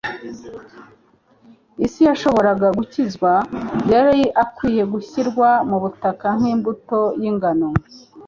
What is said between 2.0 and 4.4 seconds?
yashoboraga gukizwa; yari